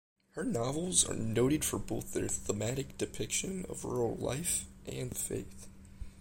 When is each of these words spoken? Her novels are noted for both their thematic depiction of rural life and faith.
Her 0.31 0.43
novels 0.43 1.05
are 1.07 1.13
noted 1.13 1.63
for 1.63 1.77
both 1.77 2.13
their 2.13 2.27
thematic 2.27 2.97
depiction 2.97 3.67
of 3.69 3.85
rural 3.85 4.15
life 4.15 4.65
and 4.87 5.15
faith. 5.15 5.67